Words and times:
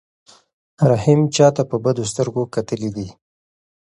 رحیم 0.89 1.21
چاته 1.35 1.63
په 1.69 1.75
بدو 1.83 2.03
سترګو 2.11 2.43
کتلي 2.55 2.89
دي؟ 2.95 3.07